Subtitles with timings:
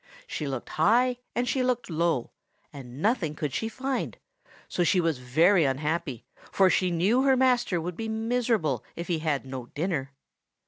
[0.25, 2.31] She looked high, and she looked low,
[2.73, 4.17] but nothing could she find;
[4.67, 9.19] so she was very unhappy; for she knew her master would be miserable if he
[9.19, 10.11] had no dinner.